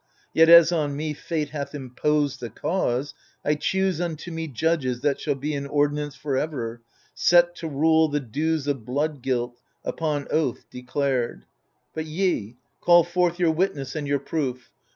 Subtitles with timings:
[0.33, 3.13] Yet, as on me Fate hath imppsgd^the cause,
[3.45, 6.81] I choose unto me judges that shall be An ordinance for ever,
[7.13, 11.45] set to rule The dues of blood guilt, upon oath declared.
[11.93, 14.71] But ye, call forth your witness and your proof.